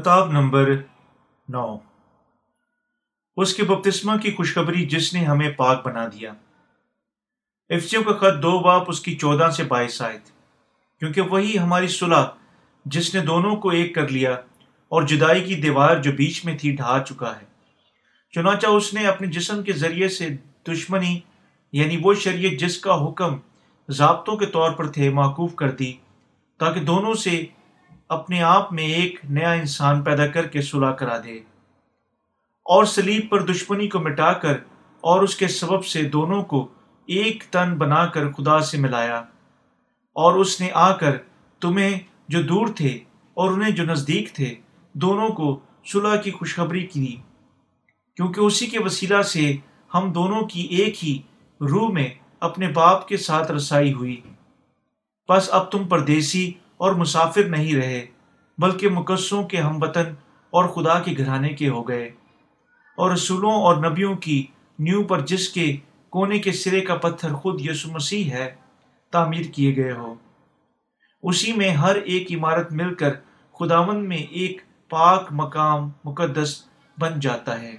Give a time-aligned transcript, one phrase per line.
[0.00, 0.70] کتاب نمبر
[1.48, 1.78] نو۔
[3.36, 6.32] اس کے بپتسمہ کی خوشخبری جس نے ہمیں پاک بنا دیا۔
[7.68, 10.32] افسیوں جی کا خط دو باپ اس کی چودہ سے بائیس آئے تھے
[10.98, 12.26] کیونکہ وہی ہماری صلح
[12.84, 14.32] جس نے دونوں کو ایک کر لیا
[14.88, 17.44] اور جدائی کی دیوار جو بیچ میں تھی ڈھا چکا ہے۔
[18.30, 20.28] چنانچہ اس نے اپنے جسم کے ذریعے سے
[20.68, 21.20] دشمنی
[21.72, 23.36] یعنی وہ شریعت جس کا حکم
[23.88, 25.92] ضابطوں کے طور پر تھے معقوف کر دی
[26.58, 27.46] تاکہ دونوں سے
[28.10, 31.36] اپنے آپ میں ایک نیا انسان پیدا کر کے صلح کرا دے
[32.64, 34.52] اور سلیب پر دشمنی کو مٹا کر
[35.00, 36.68] اور اس کے سبب سے دونوں کو
[37.06, 39.18] ایک تن بنا کر خدا سے ملایا
[40.12, 41.16] اور اس نے آ کر
[41.60, 42.98] تمہیں جو دور تھے
[43.34, 44.54] اور انہیں جو نزدیک تھے
[44.92, 47.16] دونوں کو صلح کی خوشخبری کی دی
[48.16, 49.56] کیونکہ اسی کے وسیلہ سے
[49.94, 51.18] ہم دونوں کی ایک ہی
[51.60, 52.08] روح میں
[52.40, 54.20] اپنے باپ کے ساتھ رسائی ہوئی۔
[55.28, 58.06] بس اب تم پردیسی اور مسافر نہیں رہے،
[58.58, 60.14] بلکہ مقصوں کے ہم وطن
[60.50, 62.10] اور خدا کے گھرانے کے ہو گئے۔
[62.96, 64.46] اور رسولوں اور نبیوں کی
[64.78, 65.76] نیو پر جس کے
[66.10, 68.54] کونے کے سرے کا پتھر خود یسو مسیح ہے،
[69.10, 70.14] تعمیر کیے گئے ہو۔
[71.22, 73.10] اسی میں ہر ایک عمارت مل کر
[73.58, 76.62] خداون میں ایک پاک مقام مقدس
[76.98, 77.76] بن جاتا ہے۔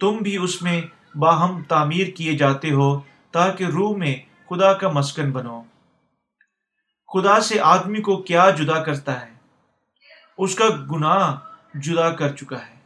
[0.00, 0.82] تم بھی اس میں
[1.14, 4.16] باہم تعمیر کیے جاتے ہو تاکہ روح میں
[4.50, 5.62] خدا کا مسکن بنو۔
[7.12, 9.30] خدا سے آدمی کو کیا جدا کرتا ہے؟
[10.38, 11.38] اس کا گناہ
[11.74, 12.80] جدا کر چکا ہے۔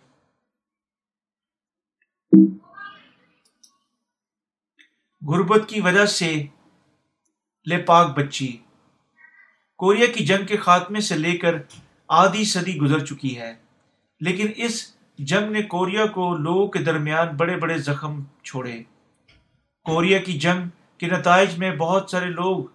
[5.26, 6.46] غربت کی وجہ سے
[7.66, 8.56] لے پاک بچی۔
[9.76, 11.54] کوریا کی جنگ کے خاتمے سے لے کر
[12.08, 13.54] آدھی صدی گزر چکی ہے۔
[14.20, 18.82] لیکن اس جنگ نے کوریا کو لوگوں کے درمیان بڑے بڑے زخم چھوڑے۔
[19.84, 22.73] کوریا کی جنگ کے نتائج میں بہت سارے لوگ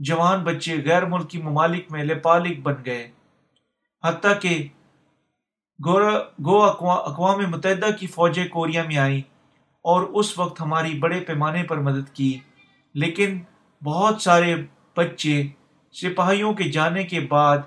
[0.00, 3.10] جوان بچے غیر ملکی ممالک میں لپالک بن گئے۔
[4.04, 4.68] حتیٰ کہ
[6.44, 9.20] گو اقوام متحدہ کی فوجیں کوریا میں آئیں
[9.84, 12.38] اور اس وقت ہماری بڑے پیمانے پر مدد کی۔
[12.94, 13.38] لیکن
[13.84, 14.54] بہت سارے
[14.96, 15.42] بچے
[15.92, 17.58] سپاہیوں کے جانے کے بعد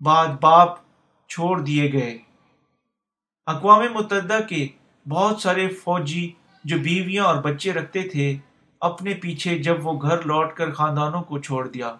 [0.00, 0.68] بعد باپ
[1.28, 2.18] چھوڑ دیے گئے۔
[3.46, 4.66] اقوام متحدہ کے
[5.08, 6.30] بہت سارے فوجی
[6.64, 8.36] جو بیویاں اور بچے رکھتے تھے
[8.80, 11.96] اپنے پیچھے جب وہ گھر لوٹ کر خاندانوں کو چھوڑ دیا۔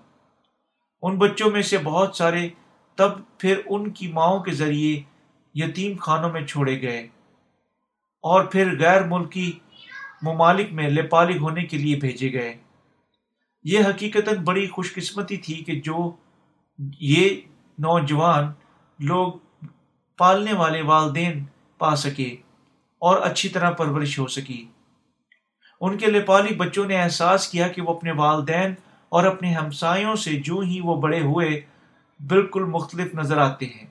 [1.03, 2.49] ان بچوں میں سے بہت سارے
[2.97, 5.03] تب پھر ان کی ماؤں کے ذریعے
[5.55, 7.09] یتیم خانوں میں چھوڑے گئے۔
[8.23, 9.59] اور پھر غیر ملکی
[10.23, 12.57] ممالک میں لپالگ ہونے کے لیے بھیجے گئے۔
[13.63, 16.17] یہ حقیقت بڑی خوش قسمتی تھی کہ جو
[17.01, 17.41] یہ
[17.79, 18.53] نوجوان
[18.99, 19.33] لوگ
[20.19, 21.45] پالنے والے والدین
[21.79, 22.37] پا سکے
[22.99, 24.69] اور اچھی طرح پرورش ہو سکی۔
[25.81, 28.75] ان کے لپالی بچوں نے احساس کیا کہ وہ اپنے والدین
[29.09, 31.61] اور اپنے ہمسایوں سے جو ہی وہ بڑے ہوئے
[32.27, 33.87] بالکل مختلف نظر آتے ہیں۔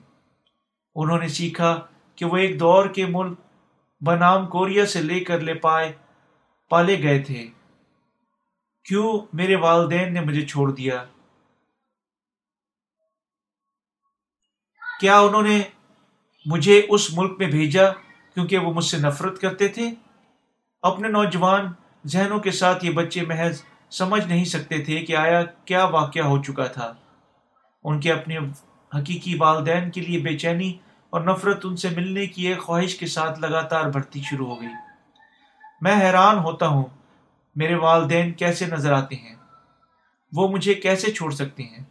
[0.94, 1.86] انہوں نے سیکھا
[2.16, 3.38] کہ وہ ایک دور کے ملک
[4.00, 5.92] بنام کوریا سے لے کر لے پائے
[6.68, 7.48] پالے گئے تھے۔
[8.84, 11.04] کیوں میرے والدین نے مجھے چھوڑ دیا؟
[15.00, 15.62] کیا انہوں نے
[16.46, 17.92] مجھے اس ملک میں بھیجا
[18.34, 19.90] کیونکہ وہ مجھ سے نفرت کرتے تھے؟
[20.86, 21.72] اپنے نوجوان
[22.06, 26.42] ذہنوں کے ساتھ یہ بچے محض سمجھ نہیں سکتے تھے کہ آیا کیا واقعہ ہو
[26.42, 26.92] چکا تھا۔
[27.84, 28.38] ان کے اپنے
[28.98, 30.78] حقیقی والدین کے لیے بے چینی
[31.10, 34.68] اور نفرت ان سے ملنے کی ایک خواہش کے ساتھ لگاتار بڑھتی شروع ہو گئی۔
[35.80, 36.84] میں حیران ہوتا ہوں،
[37.56, 39.34] میرے والدین کیسے نظر آتے ہیں؟
[40.32, 41.84] وہ مجھے کیسے چھوڑ سکتے ہیں؟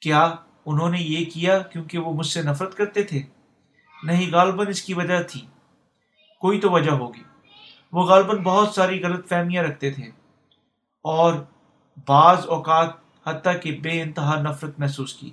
[0.00, 0.34] کیا
[0.66, 3.22] انہوں نے یہ کیا کیونکہ وہ مجھ سے نفرت کرتے تھے؟
[4.02, 5.46] نہیں، غالباً اس کی وجہ تھی۔
[6.40, 7.22] کوئی تو وجہ ہوگی۔
[7.92, 10.04] وہ غالباً بہت ساری غلط فہمیاں رکھتے تھے
[11.02, 11.34] اور
[12.08, 12.90] بعض اوقات
[13.26, 15.30] حتیٰ کہ بے انتہا نفرت محسوس کی۔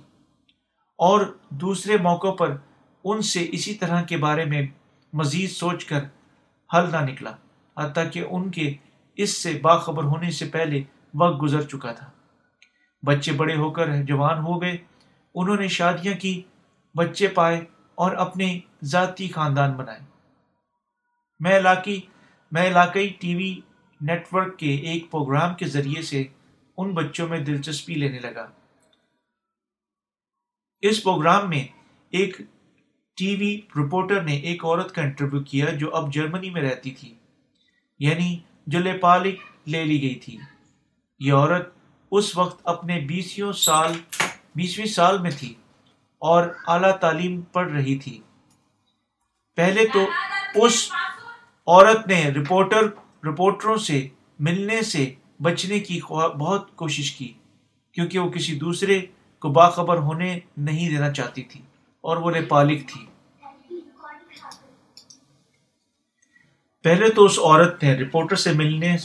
[0.98, 2.56] اور دوسرے موقعوں پر
[3.04, 4.66] ان سے اسی طرح کے بارے میں
[5.12, 6.04] مزید سوچ کر
[6.74, 7.32] حل نہ نکلا،
[7.76, 8.74] حتیٰ کہ ان کے
[9.16, 10.82] اس سے باخبر ہونے سے پہلے
[11.14, 12.10] وقت گزر چکا تھا۔
[13.02, 14.76] بچے بڑے ہو کر جوان ہو گئے،
[15.34, 16.42] انہوں نے شادیاں کی،
[16.94, 17.64] بچے پائے
[17.94, 19.98] اور اپنے ذاتی خاندان بنائے۔
[21.40, 22.00] میں علاقی
[22.52, 23.60] میں علاقائی ٹی وی
[24.00, 26.24] نیٹ ورک کے ایک پروگرام کے ذریعے سے
[26.76, 28.50] ان بچوں میں دلچسپی لینے لگا۔
[30.80, 31.66] اس پروگرام میں
[32.10, 32.36] ایک
[33.16, 37.14] ٹی وی رپورٹر نے ایک عورت کا انٹرویو کیا جو اب جرمنی میں رہتی تھی
[37.98, 40.38] یعنی جو لیپالک لے لی گئی تھی۔
[41.18, 41.68] یہ عورت
[42.10, 43.92] اس وقت اپنے بیسوں سال،
[44.54, 45.54] بیسویں سال میں تھی
[46.18, 48.20] اور اعلیٰ تعلیم پڑھ رہی تھی۔
[49.56, 50.08] پہلے تو
[50.62, 50.92] اس
[51.66, 52.88] عورت نے رپورٹر،
[53.26, 54.06] رپورٹروں سے
[54.38, 55.04] ملنے سے
[55.42, 55.98] بچنے کی
[56.38, 57.32] بہت کوشش کی،
[57.94, 58.98] کیونکہ وہ کسی دوسرے
[59.42, 61.60] کو باخبر ہونے نہیں دینا چاہتی تھی،
[62.04, 63.04] اور وہ نیپالک تھی۔
[66.84, 68.96] پہلے تو اس عورت نے رپورٹر سے ملنے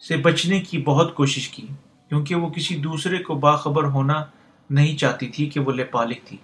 [0.00, 1.66] سے بچنے کی بہت کوشش کی،
[2.08, 4.24] کیونکہ وہ کسی دوسرے کو باخبر ہونا
[4.70, 6.36] نہیں چاہتی تھی کہ وہ لیپالک تھی۔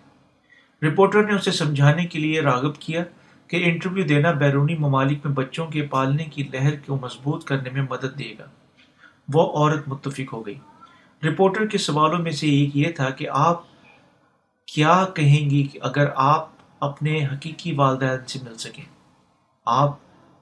[0.82, 3.04] رپورٹر نے اسے سمجھانے کے لیے راغب کیا۔
[3.49, 7.82] کہ انٹرویو دینا بیرونی ممالک میں بچوں کے پالنے کی لہر کو مضبوط کرنے میں
[7.82, 8.44] مدد دے گا۔
[9.32, 10.58] وہ عورت متفق ہو گئی۔
[11.26, 13.62] رپورٹر کے سوالوں میں سے ایک یہ تھا کہ آپ
[14.67, 16.49] کیا کہیں گی کہ اگر آپ
[16.81, 18.85] اپنے حقیقی والدین سے مل سکیں۔
[19.67, 19.97] آپ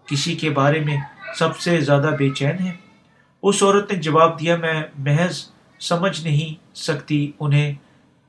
[0.07, 0.97] کسی کے بارے میں
[1.39, 2.73] سب سے زیادہ بے چین ہیں۔
[3.43, 5.49] اس عورت نے جواب دیا، میں محض
[5.81, 7.75] سمجھ نہیں سکتی انہیں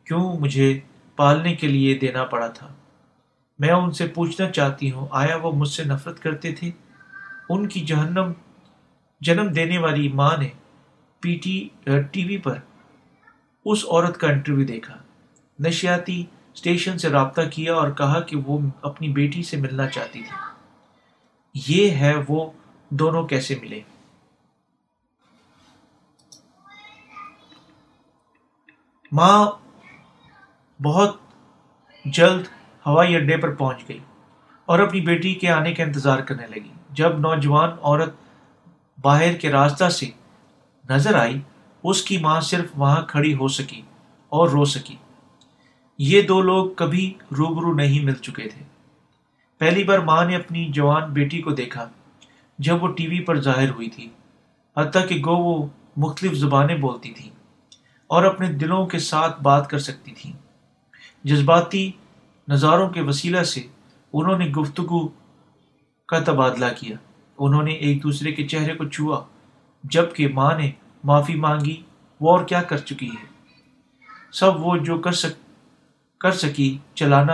[0.03, 0.79] کیوں مجھے
[1.15, 2.73] پالنے کے لیے دینا پڑا تھا۔
[3.59, 6.71] میں ان سے پوچھنا چاہتی ہوں۔ آیا وہ مجھ سے نفرت کرتے تھے؟
[7.49, 8.31] ان کی جہنم،
[9.21, 10.49] جنم دینے والی ماں نے
[11.19, 11.69] پی ٹی
[12.11, 12.59] ٹی وی پر
[13.65, 14.97] اس عورت کا انٹرویو دیکھا۔
[15.59, 20.53] نشیاتی اسٹیشن سے رابطہ کیا اور کہا کہ وہ اپنی بیٹی سے ملنا چاہتی تھی۔
[21.73, 22.51] یہ ہے وہ
[22.89, 23.81] دونوں کیسے ملے؟
[29.11, 29.51] ماں
[30.83, 31.17] بہت
[32.05, 32.43] جلد
[32.85, 33.99] ہوائی اڈے پر پہنچ گئی
[34.65, 38.13] اور اپنی بیٹی کے آنے کا انتظار کرنے لگی۔ جب نوجوان عورت
[39.01, 40.09] باہر کے راستہ سے
[40.89, 41.39] نظر آئی،
[41.83, 43.81] اس کی ماں صرف وہاں کھڑی ہو سکی
[44.29, 44.95] اور رو سکی۔
[45.97, 48.63] یہ دو لوگ کبھی روبرو نہیں مل چکے تھے۔
[49.57, 51.89] پہلی بار ماں نے اپنی جوان بیٹی کو دیکھا،
[52.59, 54.09] جب وہ ٹی وی پر ظاہر ہوئی تھی،
[54.77, 57.29] حتیٰ کہ گو وہ مختلف زبانیں بولتی تھیں
[58.07, 60.33] اور اپنے دلوں کے ساتھ بات کر سکتی تھیں۔
[61.23, 61.91] جذباتی
[62.47, 63.61] نظاروں کے وسیلہ سے
[64.13, 65.07] انہوں نے گفتگو
[66.05, 66.97] کا تبادلہ کیا۔
[67.37, 69.23] انہوں نے ایک دوسرے کے چہرے کو چھوا
[69.83, 70.71] جبکہ ماں نے
[71.03, 71.81] معافی مانگی،
[72.19, 73.25] وہ اور کیا کر چکی ہے؟
[74.31, 75.33] سب وہ جو کر سک،
[76.19, 77.33] کر سکی، چلانا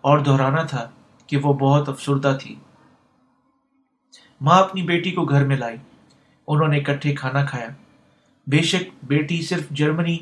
[0.00, 0.90] اور دہرانا تھا
[1.26, 2.56] کہ وہ بہت افسردہ تھی۔
[4.40, 5.76] ماں اپنی بیٹی کو گھر میں لائی،
[6.48, 7.68] انہوں نے اکٹھے کھانا کھایا۔
[8.46, 10.18] بے شک بیٹی صرف جرمنی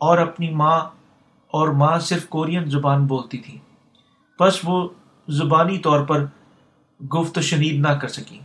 [0.00, 0.80] اور اپنی ماں
[1.50, 3.58] اور ماں صرف کورین زبان بولتی تھی۔
[4.40, 4.88] بس وہ
[5.28, 6.26] زبانی طور پر
[7.04, 8.40] گفت شنید نہ کر سکی۔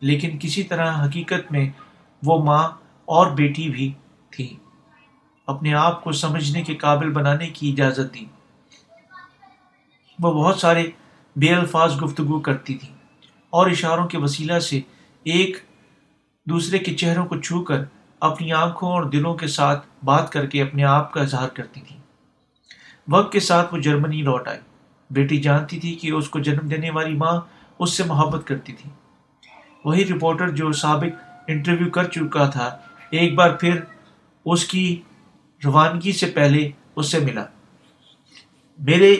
[0.00, 1.70] لیکن کسی طرح حقیقت میں
[2.22, 2.68] وہ ماں
[3.04, 3.92] اور بیٹی بھی
[4.30, 4.56] تھی۔
[5.46, 8.24] اپنے آپ کو سمجھنے کے قابل بنانے کی اجازت دی۔
[10.22, 10.90] وہ بہت سارے
[11.36, 12.88] بے الفاظ گفتگو کرتی تھی
[13.50, 14.80] اور اشاروں کے وسیلہ سے
[15.22, 15.56] ایک
[16.48, 17.84] دوسرے کے چہروں کو چھو کر
[18.20, 21.99] اپنی آنکھوں اور دلوں کے ساتھ بات کر کے اپنے آپ کا اظہار کرتی تھی۔
[23.10, 24.58] وقت کے ساتھ وہ جرمنی لوٹ آئی۔
[25.10, 27.40] بیٹی جانتی تھی کہ اس کو جنم دینے والی ماں
[27.78, 28.90] اس سے محبت کرتی تھی۔
[29.84, 32.78] وہی رپورٹر جو سابق انٹرویو کر چکا تھا،
[33.10, 33.80] ایک بار پھر
[34.46, 35.02] اس کی
[35.64, 37.44] روانگی سے پہلے اس سے ملا۔
[38.78, 39.16] میرے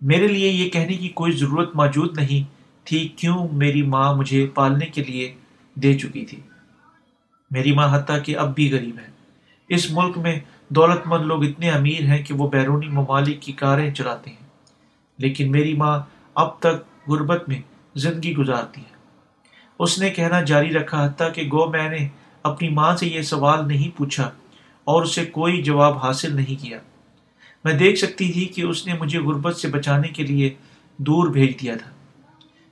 [0.00, 2.54] میرے لیے یہ کہنے کی کوئی ضرورت موجود نہیں
[2.86, 5.34] تھی کیوں میری ماں مجھے پالنے کے لیے
[5.74, 6.40] دے چکی تھی۔
[7.50, 9.06] میری ماں حتیٰ کہ اب بھی غریب ہے۔
[9.68, 13.94] اس ملک میں دولت مند لوگ اتنے امیر ہیں کہ وہ بیرونی ممالک کی کاریں
[13.94, 14.46] چلاتے ہیں۔
[15.18, 15.98] لیکن میری ماں
[16.34, 17.62] اب تک غربت میں
[17.94, 18.94] زندگی گزارتی ہے۔
[19.78, 22.08] اس نے کہنا جاری رکھا حتیٰ کہ گو میں نے
[22.42, 24.30] اپنی ماں سے یہ سوال نہیں پوچھا
[24.84, 26.78] اور اسے کوئی جواب حاصل نہیں کیا۔
[27.64, 30.54] میں دیکھ سکتی تھی کہ اس نے مجھے غربت سے بچانے کے لیے
[30.96, 31.90] دور بھیج دیا تھا۔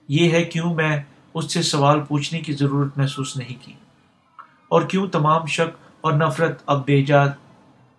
[0.09, 1.03] یہ ہے کیوں میں
[1.35, 3.73] اس سے سوال پوچھنے کی ضرورت محسوس نہیں کی۔
[4.69, 7.27] اور کیوں تمام شک اور نفرت اب بے جا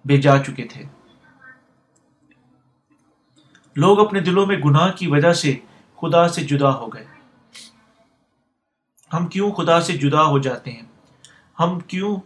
[0.05, 0.83] بے جا چکے تھے۔
[3.75, 5.55] لوگ اپنے دلوں میں گناہ کی وجہ سے
[6.01, 7.05] خدا سے جدا ہو گئے۔
[9.13, 10.81] ہم کیوں خدا سے جدا ہو جاتے ہیں؟
[11.59, 12.17] ہم کیوں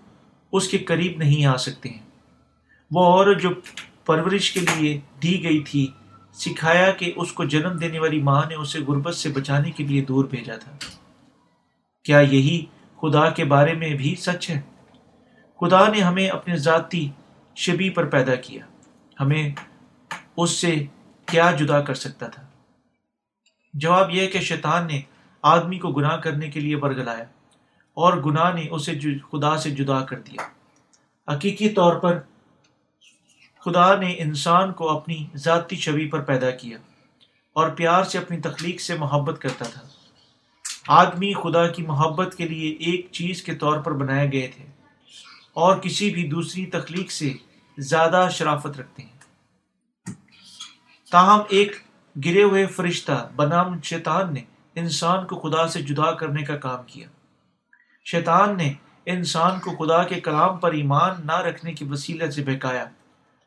[0.51, 2.01] اس کے قریب نہیں آ سکتے ہیں؟
[2.91, 3.50] وہ عورت جو
[4.05, 5.88] پرورش کے لیے دی گئی تھی،
[6.34, 10.01] سکھایا کہ اس کو جنم دینے والی ماں نے اسے غربت سے بچانے کے لیے
[10.01, 10.72] دور بھیجا تھا۔
[12.03, 12.65] کیا یہی
[13.01, 14.62] خدا کے بارے میں بھی سچ ہے؟
[15.60, 17.10] خدا نے ہمیں اپنے ذاتی
[17.57, 18.65] شبی پر پیدا کیا۔
[19.19, 19.51] ہمیں
[20.37, 20.85] اس سے
[21.25, 22.47] کیا جدا کر سکتا تھا؟
[23.73, 25.01] جواب یہ ہے کہ شیطان نے
[25.41, 27.23] آدمی کو گناہ کرنے کے لیے برگلایا
[27.93, 28.99] اور گناہ نے اسے
[29.31, 30.41] خدا سے جدا کر دیا۔
[31.35, 32.19] حقیقی طور پر
[33.65, 36.77] خدا نے انسان کو اپنی ذاتی شبی پر پیدا کیا
[37.53, 39.81] اور پیار سے اپنی تخلیق سے محبت کرتا تھا۔
[40.87, 44.65] آدمی خدا کی محبت کے لیے ایک چیز کے طور پر بنائے گئے تھے
[45.53, 47.33] اور کسی بھی دوسری تخلیق سے
[47.77, 49.17] زیادہ شرافت رکھتے ہیں۔
[51.12, 51.75] تاہم، ایک
[52.25, 54.41] گرے ہوئے فرشتہ بنام شیطان نے
[54.75, 57.07] انسان کو خدا سے جدا کرنے کا کام کیا۔
[58.05, 58.74] شیطان نے
[59.05, 62.84] انسان کو خدا کے کلام پر ایمان نہ رکھنے کی وسیلہ سے بہکایا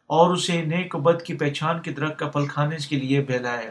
[0.06, 3.70] اور اسے نیک و بد کی پہچان کے درخت کا پھل کھانے کے لیے بہلایا۔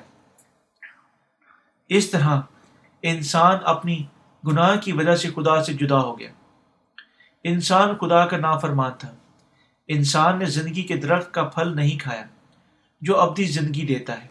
[1.89, 2.41] اس طرح
[3.01, 4.03] انسان اپنی
[4.47, 6.31] گناہ کی وجہ سے خدا سے جدا ہو گیا۔
[7.43, 9.15] انسان خدا کا نافرمان تھا۔
[9.89, 12.23] انسان نے زندگی کے درخت کا پھل نہیں کھایا،
[13.01, 14.27] جو ابدی زندگی دیتا ہے،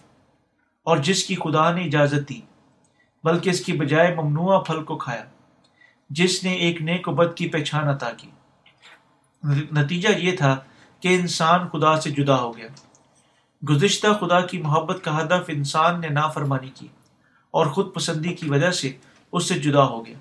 [0.86, 2.40] اور جس کی خدا نے اجازت دی،
[3.24, 5.24] بلکہ اس کی بجائے ممنوع پھل کو کھایا،
[6.10, 8.30] جس نے ایک نیک و بد کی پہچان عطا کی۔
[9.72, 10.54] نتیجہ یہ تھا
[11.02, 12.68] کہ انسان خدا سے جدا ہو گیا۔
[13.62, 16.86] گزشتہ خدا کی محبت کا ہدف انسان نے نافرمانی کی،
[17.54, 18.92] اور خود پسندی کی وجہ سے
[19.32, 20.18] اس سے جدا ہو گیا۔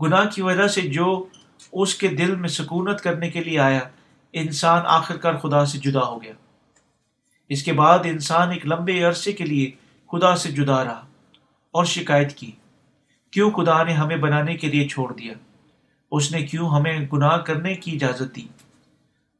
[0.00, 1.24] گناہ کی وجہ سے جو
[1.72, 3.80] اس کے دل میں سکونت کرنے کے لیے آیا
[4.32, 6.32] انسان آخر کار خدا سے جدا ہو گیا۔
[7.48, 9.70] اس کے بعد انسان ایک لمبے عرصے کے لیے
[10.12, 11.06] خدا سے جدا رہا
[11.70, 12.52] اور شکایت کی۔
[13.30, 15.32] کیوں خدا نے ہمیں بنانے کے لیے چھوڑ دیا؟
[16.10, 18.48] اس نے کیوں ہمیں گناہ کرنے کی اجازت دی؟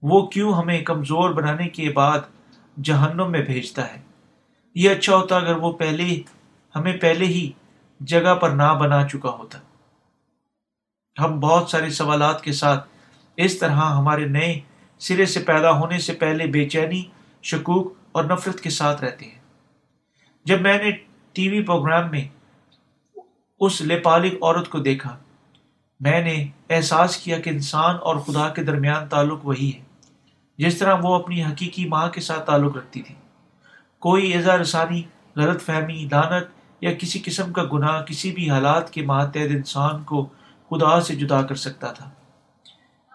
[0.03, 2.19] وہ کیوں ہمیں کمزور بنانے کے بعد
[2.83, 4.01] جہنم میں بھیجتا ہے؟
[4.75, 6.21] یہ اچھا ہوتا اگر وہ پہلے،
[6.77, 7.53] ہمیں پہلے ہی
[8.01, 9.59] جگہ پر نہ بنا چکا ہوتا۔
[11.25, 12.89] ہم بہت سارے سوالات کے ساتھ
[13.37, 14.61] اس طرح ہمارے نئے
[15.03, 17.03] سرے سے پیدا ہونے سے پہلے بے چینی،
[17.43, 19.41] شکوک اور نفرت کے ساتھ رہتے ہیں۔
[20.45, 20.91] جب میں نے
[21.33, 22.25] ٹی وی پروگرام میں
[23.61, 25.17] اس لپالک عورت کو دیکھا،
[26.01, 26.35] میں نے
[26.71, 29.83] احساس کیا کہ انسان اور خدا کے درمیان تعلق وہی ہے،
[30.59, 33.15] جس طرح وہ اپنی حقیقی ماں کے ساتھ تعلق رکھتی تھی۔
[33.99, 35.03] کوئی اظہار رسانی
[35.37, 36.47] غلط فہمی، دانت
[36.81, 40.25] یا کسی قسم کا گناہ، کسی بھی حالات کے ماتحد انسان کو
[40.71, 42.11] خدا سے جدا کر سکتا تھا۔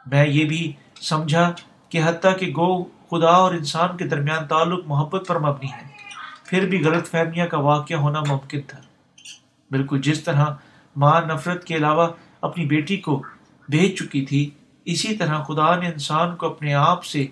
[0.06, 1.52] میں یہ بھی سمجھا
[1.90, 5.86] کہ حتیٰ کہ گو خدا اور انسان کے درمیان تعلق محبت پر مبنی ہے،
[6.46, 8.80] پھر بھی غلط فہمیاں کا واقعہ ہونا ممکن تھا۔
[9.72, 10.46] بالکل جس طرح
[10.96, 12.08] ماں نفرت کے علاوہ
[12.42, 13.22] اپنی بیٹی کو
[13.70, 14.50] بھیج چکی تھی،
[14.86, 17.26] اسی طرح خدا نے انسان کو اپنے آپ سے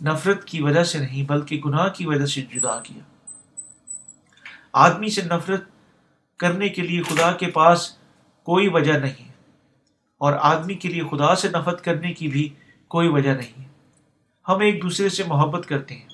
[0.00, 3.02] نفرت کی وجہ سے نہیں، بلکہ گناہ کی وجہ سے جدا کیا۔
[4.84, 5.64] آدمی سے نفرت
[6.40, 7.88] کرنے کے لیے خدا کے پاس
[8.46, 9.28] کوئی وجہ نہیں،
[10.20, 12.48] اور آدمی کے لیے خدا سے نفرت کرنے کی بھی
[12.90, 13.68] کوئی وجہ نہیں۔
[14.48, 16.08] ہم ایک دوسرے سے محبت کرتے ہیں۔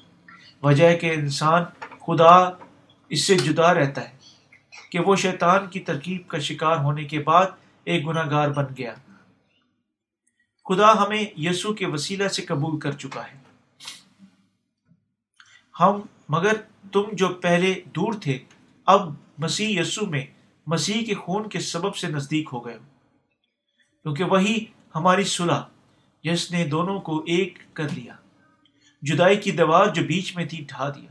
[0.63, 1.65] وجہ ہے کہ انسان
[2.07, 2.51] خدا
[3.09, 4.17] اس سے جدا رہتا ہے
[4.91, 7.47] کہ وہ شیطان کی ترکیب کا شکار ہونے کے بعد
[7.85, 8.95] ایک گناہ گار بن گیا۔
[10.69, 13.39] خدا ہمیں یسو کے وسیلہ سے قبول کر چکا ہے۔
[15.81, 16.53] ہم، مگر
[16.93, 18.39] تم جو پہلے دور تھے،
[18.87, 20.27] اب مسیح یسو میں
[20.67, 22.85] مسیح کے خون کے سبب سے نزدیک ہو گئے ہو۔
[24.03, 25.61] کیونکہ وہی ہماری صلح
[26.25, 28.13] یس نے دونوں کو ایک کر لیا۔
[29.03, 31.11] جدائی کی دیوار جو بیچ میں تھی ڈھا دیا۔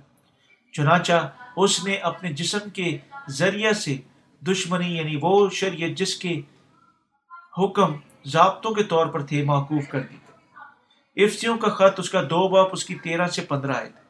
[0.73, 2.97] چنانچہ اس نے اپنے جسم کے
[3.29, 3.97] ذریعہ سے
[4.41, 6.41] دشمنی یعنی وہ شریعت جس کے
[7.57, 7.95] حکم
[8.25, 10.17] ضابطوں کے طور پر تھے معقوف کر دی۔
[11.23, 14.07] افسیوں کا خط اس کا دو باپ، اس کی تیرہ سے پندرہ آئے تھے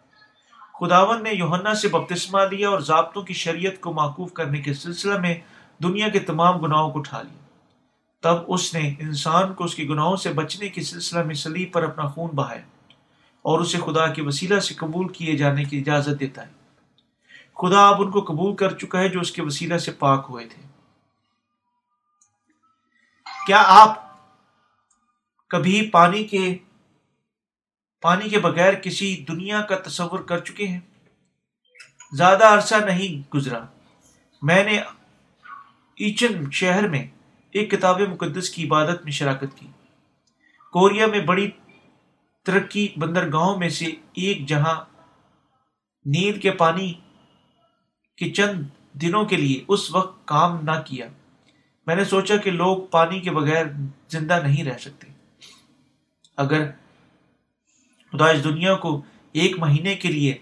[0.80, 5.18] خداون نے یوہنا سے بپتسمہ لیا اور ضابطوں کی شریعت کو معقوف کرنے کے سلسلہ
[5.18, 5.36] میں
[5.84, 7.47] دنیا کے تمام گناہوں کو اٹھا لیا۔
[8.22, 11.84] تب اس نے انسان کو اس کے گناہوں سے بچنے کے سلسلہ میں سلیب پر
[11.84, 12.62] اپنا خون بہایا
[13.42, 16.52] اور اسے خدا کے وسیلہ سے قبول کیے جانے کی اجازت دیتا ہے۔
[17.56, 20.46] خدا اب ان کو قبول کر چکا ہے جو اس کے وسیلہ سے پاک ہوئے
[20.46, 20.62] تھے۔
[23.48, 24.18] کیا آپ
[25.48, 26.58] کبھی پانی کے
[28.02, 30.80] پانی کے بغیر کسی دنیا کا تصور کر چکے ہیں؟
[32.12, 33.60] زیادہ عرصہ نہیں گزرا۔
[34.42, 34.78] میں نے
[35.96, 37.08] ایچن شہر میں
[37.52, 39.68] ایک کتاب مقدس کی عبادت میں شراکت کی۔
[40.72, 41.52] کوریا میں بڑی
[42.46, 44.86] ترقی بندرگاہوں میں سے ایک، جہاں
[46.06, 46.94] نیند کے پانی
[48.18, 51.08] کے چند دنوں کے لیے اس وقت کام نہ کیا۔
[51.88, 53.66] میں نے سوچا کہ لوگ پانی کے بغیر
[54.10, 55.08] زندہ نہیں رہ سکتے۔
[56.38, 56.72] اگر
[58.12, 59.02] خدا اس دنیا کو
[59.32, 60.38] ایک مہینے کے لیے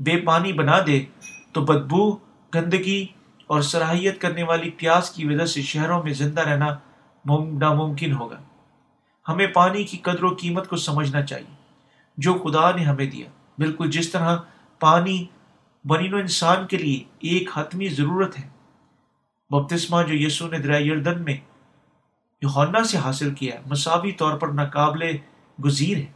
[0.00, 1.04] بے پانی بنا دے،
[1.52, 2.16] تو بدبو،
[2.54, 3.06] گندگی
[3.48, 6.76] اور صلاحیت کرنے والی پیاس کی وجہ سے شہروں میں زندہ رہنا
[7.58, 8.40] ناممکن ہوگا۔
[9.28, 11.54] ہمیں پانی کی قدر و قیمت کو سمجھنا چاہیے،
[12.16, 13.28] جو خدا نے ہمیں دیا۔
[13.58, 14.36] بالکل جس طرح
[14.80, 15.24] پانی
[15.84, 18.48] بنین و انسان کے لیے ایک حتمی ضرورت ہے۔
[19.50, 21.36] بپتسمہ جو یسو نے دریا یردن میں
[22.42, 25.02] یوحنا سے حاصل کیا ہے، مساوی طور پر ناقابل
[25.64, 26.06] گزیر ہے۔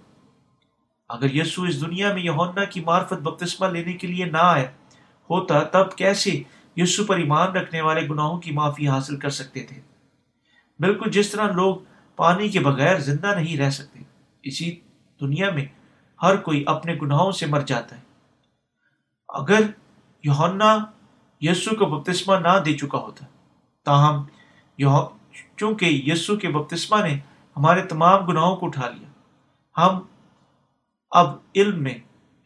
[1.08, 4.70] اگر یسو اس دنیا میں یونا کی معرفت بپتسمہ لینے کے لیے نہ آیا،
[5.30, 6.42] ہوتا تب کیسے
[6.76, 9.80] یسو پر ایمان رکھنے والے گناہوں کی معافی حاصل کر سکتے تھے۔
[10.80, 11.76] بالکل جس طرح لوگ
[12.16, 14.02] پانی کے بغیر زندہ نہیں رہ سکتے،
[14.42, 14.70] اسی
[15.20, 15.64] دنیا میں
[16.22, 18.02] ہر کوئی اپنے گناہوں سے مر جاتا ہے۔
[19.28, 19.60] اگر
[20.24, 20.76] یونا
[21.40, 23.26] یسو کو بپتسمہ نہ دے چکا ہوتا،
[23.86, 24.24] تاہم
[25.56, 27.14] چونکہ یسو کے بپتسمہ نے
[27.56, 29.08] ہمارے تمام گناہوں کو اٹھا لیا،
[29.76, 30.00] ہم
[31.12, 31.94] اب علم میں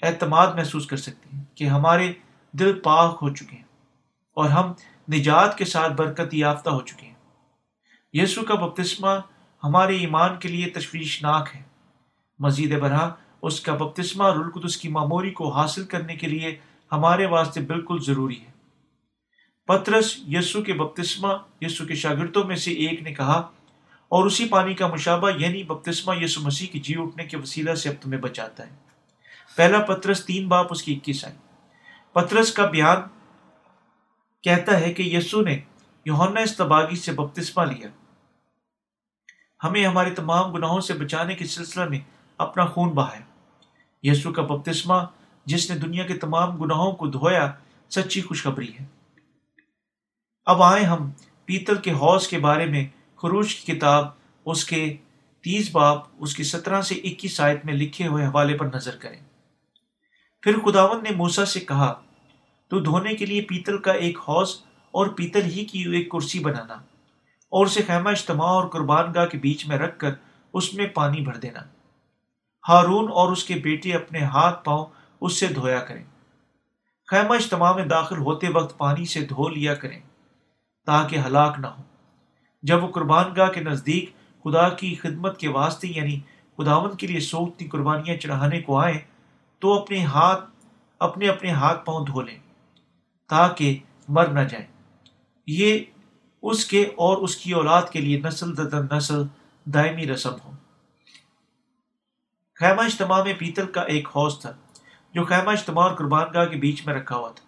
[0.02, 2.12] اعتماد محسوس کر سکتے ہیں کہ ہمارے
[2.54, 3.65] دل پاک ہو چکے ہیں۔
[4.36, 4.72] اور ہم
[5.08, 7.14] نجات کے ساتھ برکت یافتہ ہو چکے ہیں۔
[8.14, 9.08] یسو کا بپتسمہ
[9.62, 11.62] ہمارے ایمان کے لیے تشویشناک ہے۔
[12.38, 13.08] مزید برہ
[13.42, 16.54] اس کا بپتسمہ رلقدس کی معموری کو حاصل کرنے کے لیے
[16.92, 18.50] ہمارے واسطے بالکل ضروری ہے۔
[19.68, 23.38] پترس یسو کے بپتسمہ یسو کے شاگردوں میں سے ایک نے کہا،
[24.12, 27.88] اور اسی پانی کا مشابہ یعنی بپتسمہ یسو مسیح کی جی اٹھنے کے وسیلہ سے
[27.88, 28.74] اب تمہیں بچاتا ہے۔
[29.56, 31.34] پہلا پترس تین باپ اس کی اکیس آئی
[32.12, 32.98] پترس کا بیان
[34.46, 35.60] کہتا ہے کہ یسو نے
[36.04, 37.88] یوہنا استباغی سے بپتسمہ لیا۔
[39.64, 42.00] ہمیں ہمارے تمام گناہوں سے بچانے کے سلسلہ میں
[42.38, 43.20] اپنا خون بہایا
[44.02, 44.94] یسو کا بپتسمہ،
[45.44, 47.52] جس نے دنیا کے تمام گناہوں کو دھویا،
[47.90, 48.84] سچی خوشخبری ہے۔
[50.46, 51.10] اب آئے ہم
[51.44, 52.86] پیتل کے حوض کے بارے میں
[53.16, 54.06] خروش کی کتاب،
[54.44, 54.96] اس کے
[55.40, 59.20] تیس باپ، اس کی سترہ سے اکیس آیت میں لکھے ہوئے حوالے پر نظر کریں۔
[60.42, 62.02] پھر خداون نے موسا سے کہا
[62.68, 64.50] تو دھونے کے لیے پیتل کا ایک حوض
[64.90, 66.74] اور پیتل ہی کی ایک کرسی بنانا
[67.48, 70.10] اور اسے خیمہ اجتماع اور قربان گاہ کے بیچ میں رکھ کر
[70.52, 71.60] اس میں پانی بھر دینا۔
[72.68, 74.86] ہارون اور اس کے بیٹے اپنے ہاتھ پاؤں
[75.20, 76.04] اس سے دھویا کریں۔
[77.06, 80.00] خیمہ اجتماع میں داخل ہوتے وقت پانی سے دھو لیا کریں
[80.86, 81.82] تاکہ ہلاک نہ ہو۔
[82.62, 84.12] جب وہ قربان گاہ کے نزدیک
[84.44, 86.20] خدا کی خدمت کے واسطے یعنی
[86.58, 88.98] خداون کے لیے سوکھتی قربانیاں چڑھانے کو آئیں
[89.58, 90.44] تو اپنے ہاتھ،
[90.98, 92.38] اپنے اپنے ہاتھ پاؤں دھو لیں۔
[93.28, 93.78] تاکہ
[94.08, 94.66] مر نہ جائیں
[95.46, 95.78] یہ
[96.42, 99.22] اس کے اور اس کی اولاد کے لیے نسل در نسل
[99.64, 100.50] دائمی رسم ہو۔
[102.54, 104.52] خیمہ اجتماع میں پیتل کا ایک حوض تھا،
[105.14, 107.44] جو خیمہ اجتماع اور قربان گاہ کے بیچ میں رکھا ہوا تھا۔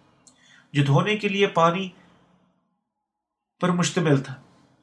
[0.73, 1.89] جو دھونے کے لیے پانی
[3.61, 4.33] پر مشتمل تھا۔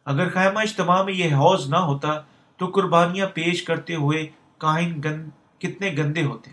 [0.04, 2.20] اگر خیمہ اجتماع میں یہ حوض نہ ہوتا
[2.56, 4.26] تو قربانیاں پیش کرتے ہوئے
[4.59, 5.28] کائن گند
[5.59, 6.50] کتنے گندے ہوتے۔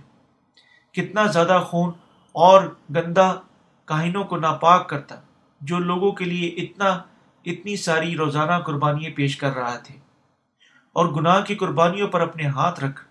[0.92, 1.92] کتنا زیادہ خون
[2.32, 3.36] اور گندا
[3.86, 5.16] کاہنوں کو ناپاک کرتا،
[5.62, 6.90] جو لوگوں کے لیے اتنا،
[7.46, 9.96] اتنی ساری روزانہ قربانیاں پیش کر رہا تھے۔
[10.94, 13.06] اور گناہ کی قربانیوں پر اپنے ہاتھ رکھ،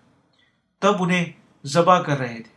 [0.79, 1.25] تب انہیں
[1.65, 2.53] ذبح کر رہے تھے۔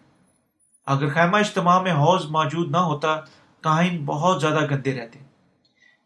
[0.87, 3.21] اگر خیمہ اجتماع میں حوض موجود نہ ہوتا،
[3.61, 5.19] کاہن بہت زیادہ گندے رہتے۔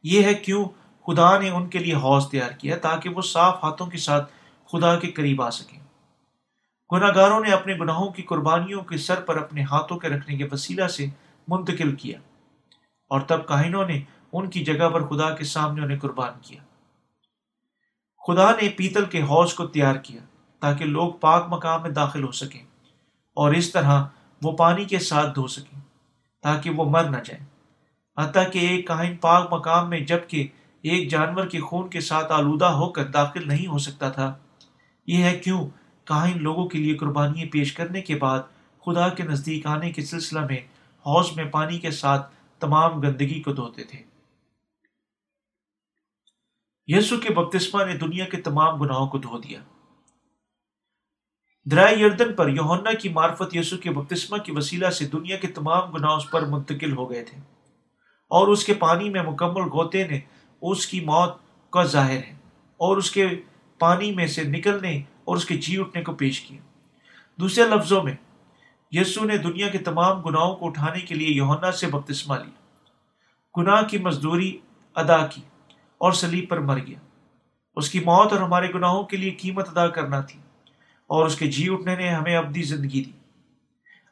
[0.03, 0.65] یہ ہے کیوں
[1.07, 4.33] خدا نے ان کے لیے حوض تیار کیا، تاکہ وہ صاف ہاتھوں کے ساتھ
[4.73, 5.81] خدا کے قریب آ سکیں۔
[6.93, 10.45] گناہ گاروں نے اپنے گناہوں کی قربانیوں کے سر پر اپنے ہاتھوں کے رکھنے کے
[10.53, 11.07] وسیلہ سے
[11.51, 12.19] منتقل کیا
[13.11, 14.01] اور تب کاہنوں نے
[14.33, 16.63] ان کی جگہ پر خدا کے سامنے انہیں قربان کیا۔
[18.23, 20.23] خدا نے پیتل کے حوض کو تیار کیا
[20.63, 22.63] تاکہ لوگ پاک مقام میں داخل ہو سکیں
[23.37, 24.05] اور اس طرح
[24.43, 25.79] وہ پانی کے ساتھ دھو سکیں
[26.43, 27.45] تاکہ وہ مر نہ جائیں۔
[28.19, 30.49] حتیٰ کہ ایک کاہن پاک مقام میں جبکہ
[30.85, 34.33] ایک جانور کے خون کے ساتھ آلودہ ہو کر داخل نہیں ہو سکتا تھا،
[35.07, 35.69] یہ ہے کیوں
[36.05, 38.41] کاہن لوگوں کے لیے قربانیاں پیش کرنے کے بعد
[38.87, 40.61] خدا کے نزدیک آنے کے سلسلہ میں
[41.07, 44.03] حوض میں پانی کے ساتھ تمام گندگی کو دھوتے تھے۔
[46.87, 49.63] یسو کے بپتسمہ نے دنیا کے تمام گناہوں کو دھو دیا۔
[51.65, 55.91] درائے یردن پر یوہنا کی معرفت یسو کے بپتسمہ کی وسیلہ سے دنیا کے تمام
[55.91, 57.39] گناہ اس پر منتقل ہو گئے تھے۔
[58.29, 60.21] اور اس کے پانی میں مکمل غوطے نے
[60.63, 61.35] اس کی موت
[61.71, 62.35] کا ظاہر ہے
[62.77, 63.27] اور اس کے
[63.79, 66.59] پانی میں سے نکلنے اور اس کے جی اٹھنے کو پیش کیا۔
[67.37, 68.15] دوسرے لفظوں میں
[68.91, 72.61] یسو نے دنیا کے تمام گناہوں کو اٹھانے کے لیے یوہنا سے بپتسمہ لیا۔
[73.57, 74.59] گناہ کی مزدوری
[74.95, 75.43] ادا کی
[75.99, 76.99] اور سلیب پر مر گیا۔
[77.77, 80.41] اس کی موت اور ہمارے گناہوں کے لیے قیمت ادا کرنا تھی
[81.07, 83.11] اور اس کے جی اٹھنے نے ہمیں ابدی زندگی دی۔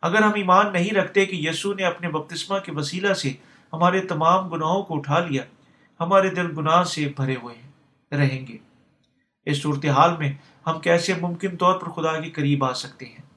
[0.03, 3.33] اگر ہم ایمان نہیں رکھتے کہ یسو نے اپنے بپتسمہ کے وسیلہ سے
[3.73, 5.43] ہمارے تمام گناہوں کو اٹھا لیا،
[6.01, 7.71] ہمارے دل گناہ سے بھرے ہوئے ہیں
[8.13, 8.57] رہیں گے۔
[9.47, 10.33] اس صورتحال میں
[10.67, 13.28] ہم کیسے ممکن طور پر خدا کے قریب آ سکتے ہیں؟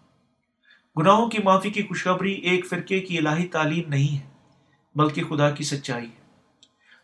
[0.98, 4.30] گناہوں کی معافی کی خوشخبری ایک فرقے کی الہی تعلیم نہیں ہے،
[4.96, 6.22] بلکہ خدا کی سچائی ہے۔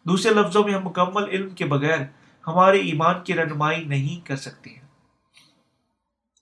[0.03, 1.97] دوسرے لفظوں میں ہم مکمل علم کے بغیر
[2.47, 4.87] ہمارے ایمان کی رہنمائی نہیں کر سکتے ہیں۔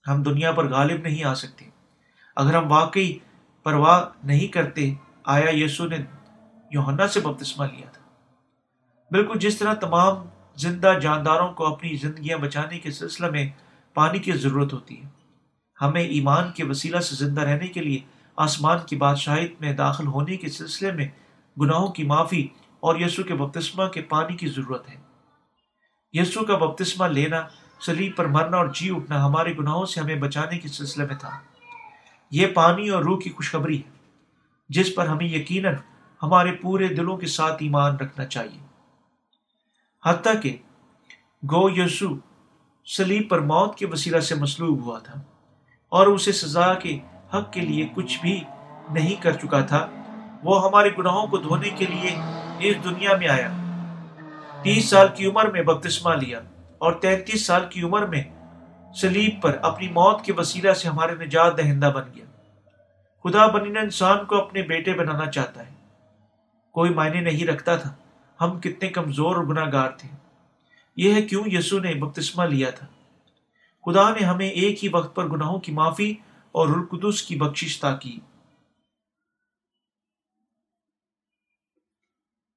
[0.08, 1.64] ہم دنیا پر غالب نہیں آ سکتے۔
[2.36, 3.18] اگر ہم واقعی
[3.62, 5.96] پرواہ نہیں کرتے، آیا یسو نے
[6.70, 8.02] یوہنا سے بپتسمہ لیا تھا۔
[9.10, 10.16] بالکل جس طرح تمام
[10.56, 13.50] زندہ جانداروں کو اپنی زندگیاں بچانے کے سلسلہ میں
[13.94, 15.15] پانی کی ضرورت ہوتی ہے۔
[15.80, 17.98] ہمیں ایمان کے وسیلہ سے زندہ رہنے کے لیے
[18.36, 21.08] آسمان کی بادشاہت میں داخل ہونے کے سلسلے میں
[21.60, 22.48] گناہوں کی معافی
[22.80, 24.96] اور یسو کے بپتسمہ کے پانی کی ضرورت ہے۔
[26.12, 27.42] یسو کا بپتسمہ لینا
[27.80, 31.38] سلیب پر مرنا اور جی اٹھنا ہمارے گناہوں سے ہمیں بچانے کے سلسلے میں تھا۔
[32.30, 33.90] یہ پانی اور روح کی خوشخبری ہے،
[34.68, 35.74] جس پر ہمیں یقیناً
[36.22, 38.66] ہمارے پورے دلوں کے ساتھ ایمان رکھنا چاہیے۔
[40.04, 40.56] حتیٰ کہ
[41.42, 42.08] گو یسو
[42.86, 45.20] سلیب پر موت کے وسیلہ سے مسلوب ہوا تھا۔
[45.88, 46.98] اور اسے سزا کے
[47.34, 48.44] حق کے لیے کچھ بھی
[48.90, 49.90] نہیں کر چکا تھا۔
[50.42, 52.16] وہ ہمارے گناہوں کو دھونے کے لیے
[52.58, 53.50] اس دنیا میں آیا۔
[54.62, 56.40] تیس سال کی عمر میں بپتسمہ لیا
[56.78, 58.24] اور تینتیس سال کی عمر میں
[58.94, 62.24] سلیب پر اپنی موت کے وسیلہ سے ہمارے نجات دہندہ بن گیا۔
[63.24, 65.74] خدا بنینا انسان کو اپنے بیٹے بنانا چاہتا ہے۔
[66.72, 67.94] کوئی معنی نہیں رکھتا تھا۔
[68.40, 70.08] ہم کتنے کمزور اور گناہ گار تھے۔
[70.96, 72.86] یہ ہے کیوں یسو نے بپتسمہ لیا تھا۔
[73.86, 76.14] خدا نے ہمیں ایک ہی وقت پر گناہوں کی معافی
[76.52, 78.20] اور رلقدس کی بخشش کی۔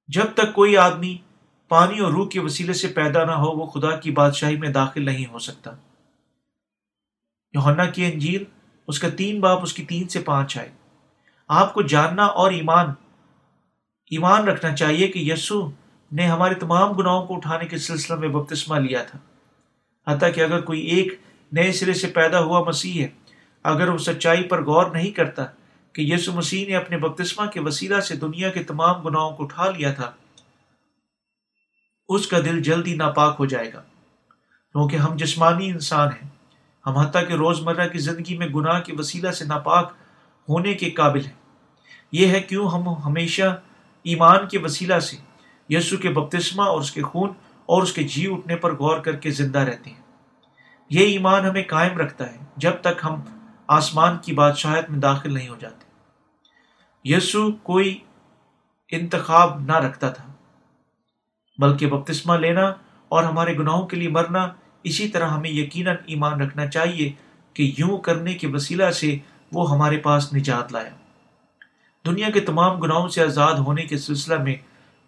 [0.07, 1.17] جب تک کوئی آدمی
[1.67, 5.05] پانی اور روح کے وسیلے سے پیدا نہ ہو، وہ خدا کی بادشاہی میں داخل
[5.05, 5.71] نہیں ہو سکتا۔
[7.53, 8.43] یوحنا کی انجیل
[8.87, 10.71] اس کا تین باپ اس کی تین سے پانچ آئے۔
[11.47, 12.85] آپ کو جاننا اور ایمان
[14.11, 15.71] ایمان رکھنا چاہیے کہ یسو
[16.11, 19.19] نے ہمارے تمام گناہوں کو اٹھانے کے سلسلہ میں بپتسمہ لیا تھا۔
[20.09, 21.13] حتیٰ کہ اگر کوئی ایک
[21.51, 23.07] نئے سرے سے پیدا ہوا مسیح ہے،
[23.63, 25.45] اگر وہ سچائی پر غور نہیں کرتا
[25.93, 29.69] کہ یسو مسیح نے اپنے بپتسمہ کے وسیلہ سے دنیا کے تمام گناہوں کو اٹھا
[29.71, 30.11] لیا تھا،
[32.09, 33.81] اس کا دل جلدی ناپاک ہو جائے گا۔
[34.75, 36.29] کیونکہ ہم جسمانی انسان ہیں،
[36.85, 39.93] ہم حتیٰ کہ روز مرہ کی زندگی میں گناہ کے وسیلہ سے ناپاک
[40.49, 41.37] ہونے کے قابل ہیں۔
[42.11, 43.59] یہ ہے کیوں ہم ہمیشہ
[44.05, 45.17] ایمان کے وسیلہ سے
[45.69, 47.29] یسو کے بپتسمہ اور اس کے خون
[47.69, 50.01] اور اس کے جی اٹھنے پر غور کر کے زندہ رہتے ہیں۔
[50.89, 53.21] یہ ایمان ہمیں قائم رکھتا ہے جب تک ہم
[53.67, 55.85] آسمان کی بادشاہت میں داخل نہیں ہو جاتے۔
[57.05, 57.97] یسو کوئی
[58.91, 60.31] انتخاب نہ رکھتا تھا،
[61.57, 62.65] بلکہ بپتسمہ لینا
[63.11, 64.47] اور ہمارے گناہوں کے لیے مرنا،
[64.83, 67.11] اسی طرح ہمیں یقیناً ایمان رکھنا چاہیے
[67.53, 69.17] کہ یوں کرنے کے وسیلہ سے
[69.51, 70.95] وہ ہمارے پاس نجات لایا۔
[72.05, 74.55] دنیا کے تمام گناہوں سے آزاد ہونے کے سلسلہ میں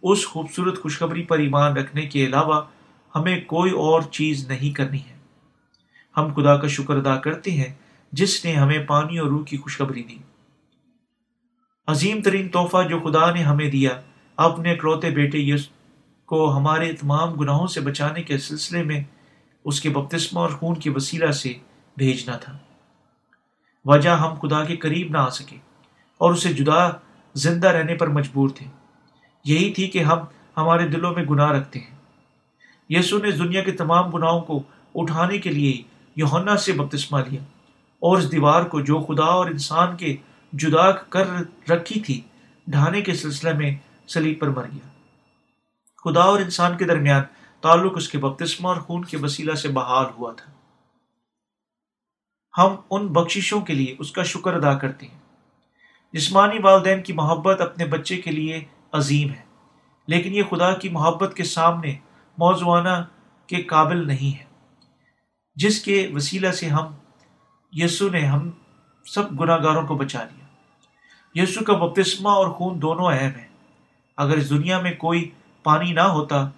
[0.02, 2.62] اس خوبصورت خوشخبری پر ایمان رکھنے کے علاوہ
[3.16, 5.18] ہمیں کوئی اور چیز نہیں کرنی ہے۔
[6.18, 7.74] ہم خدا کا شکر ادا کرتے ہیں
[8.12, 10.18] جس نے ہمیں پانی اور روح کی خوشخبری دی۔
[11.88, 14.02] عظیم ترین تحفہ جو خدا نے ہمیں دیا،
[14.36, 15.70] اپنے اکلوتے بیٹے یس
[16.26, 19.04] کو ہمارے تمام گناہوں سے بچانے کے سلسلے میں
[19.66, 21.54] اس کے بپتسمہ اور خون کے وسیلہ سے
[21.98, 22.58] بھیجنا تھا۔
[23.86, 25.56] وجہ ہم خدا کے قریب نہ آ سکے
[26.18, 26.90] اور اسے جدا
[27.34, 28.81] زندہ رہنے پر مجبور تھے۔
[29.44, 30.18] یہی تھی کہ ہم
[30.58, 31.96] ہمارے دلوں میں گناہ رکھتے ہیں۔
[32.90, 34.64] یسو نے دنیا کے تمام گناہوں کو
[34.96, 35.82] اٹھانے کے لیے
[36.16, 37.42] یوہنا سے بپتسمہ لیا
[38.00, 40.16] اور اس دیوار کو جو خدا اور انسان کے
[40.54, 41.28] جدا کر
[41.70, 42.22] رکھی تھی،
[42.68, 43.76] ڈھانے کے سلسلے میں
[44.08, 44.88] سلیب پر مر گیا۔
[46.04, 47.24] خدا اور انسان کے درمیان
[47.62, 50.52] تعلق اس کے بپتسمہ اور خون کے وسیلہ سے بحال ہوا تھا۔
[52.58, 55.20] ہم ان بخششوں کے لیے اس کا شکر ادا کرتے ہیں۔
[56.14, 59.44] جسمانی والدین کی محبت اپنے بچے کے لیے عظیم ہے۔
[60.08, 61.96] لیکن یہ خدا کی محبت کے سامنے
[62.38, 63.04] موضوعانہ
[63.48, 64.44] کے قابل نہیں ہے۔
[65.56, 66.86] جس کے وسیلہ سے ہم،
[67.72, 68.52] یسو نے ہم
[69.06, 70.46] سب گناہ گاروں کو بچا لیا۔
[71.44, 73.48] یسو کا بپتسمہ اور خون دونوں اہم ہیں۔
[74.18, 75.30] اگر اس دنیا میں کوئی
[75.64, 76.50] پانی نہ ہوتا،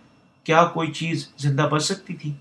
[0.43, 2.33] کیا کوئی چیز زندہ بچ سکتی تھی؟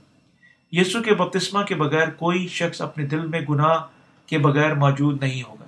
[0.73, 3.77] یسو کے بپتسمہ کے بغیر کوئی شخص اپنے دل میں گناہ
[4.27, 5.65] کے بغیر موجود نہیں ہوگا۔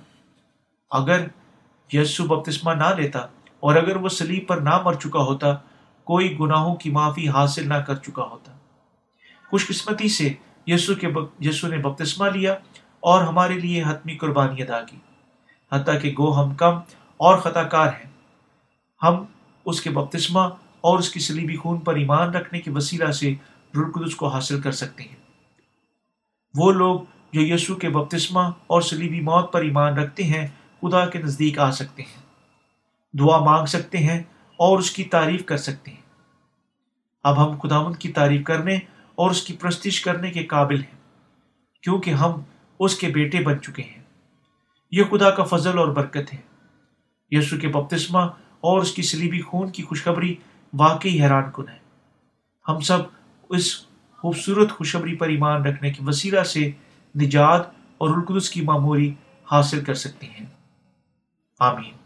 [0.91, 1.27] اگر
[1.93, 3.27] یسو بپتسمہ نہ لیتا
[3.65, 5.47] اور اگر وہ سلیب پر نہ مر چکا ہوتا،
[6.03, 8.51] کوئی گناہوں کی معافی حاصل نہ کر چکا ہوتا۔
[9.49, 10.33] خوش قسمتی سے
[10.67, 11.07] یسو کے
[11.39, 12.53] یسو نے بپتسمہ لیا
[12.99, 14.97] اور ہمارے لیے حتمی قربانی ادا کی۔
[15.71, 16.77] حتیٰ کہ گو ہم کم
[17.17, 18.09] اور خطا کار ہیں۔
[19.03, 19.25] ہم
[19.65, 20.39] اس کے بپتسمہ
[20.81, 23.33] اور اس کی سلیبی خون پر ایمان رکھنے کے وسیلہ سے
[23.75, 25.15] رلقدس کو حاصل کر سکتے ہیں۔
[26.55, 26.99] وہ لوگ
[27.33, 30.47] جو یسو کے بپتسمہ اور سلیبی موت پر ایمان رکھتے ہیں،
[30.81, 32.24] خدا کے نزدیک آ سکتے ہیں۔
[33.19, 34.23] دعا مانگ سکتے ہیں
[34.57, 36.01] اور اس کی تعریف کر سکتے ہیں۔
[37.23, 38.75] اب ہم خداوند کی تعریف کرنے
[39.15, 40.99] اور اس کی پرستش کرنے کے قابل ہیں،
[41.81, 42.31] کیونکہ ہم
[42.79, 44.03] اس کے بیٹے بن چکے ہیں۔
[44.91, 46.37] یہ خدا کا فضل اور برکت ہے۔
[47.31, 48.19] یسو کے بپتسمہ
[48.61, 50.35] اور اس کی سلیبی خون کی خوشخبری
[50.73, 51.77] واقعی حیران کن ہے۔
[52.67, 52.97] ہم سب
[53.49, 56.71] اس خوبصورت خوشبری پر ایمان رکھنے کے وسیلہ سے
[57.21, 59.13] نجات اور القدس کی معموری
[59.51, 60.45] حاصل کر سکتے ہیں۔
[61.59, 62.04] آمین۔